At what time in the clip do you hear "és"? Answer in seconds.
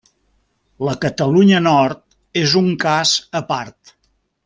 2.45-2.59